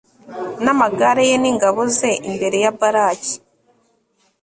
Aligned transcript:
n'amagare 0.63 1.23
ye, 1.29 1.35
n'ingabo 1.41 1.81
ze 1.97 2.11
imbere 2.31 2.57
ya 2.63 2.71
baraki 2.79 3.33